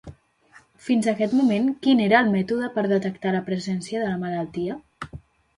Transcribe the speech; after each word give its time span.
Fins 0.85 1.09
aquest 1.11 1.35
moment, 1.41 1.67
quin 1.83 2.01
era 2.07 2.21
el 2.25 2.33
mètode 2.37 2.71
per 2.79 2.87
detectar 2.93 3.35
la 3.37 3.45
presència 3.51 4.03
de 4.07 4.11
la 4.15 4.19
malaltia? 4.25 4.81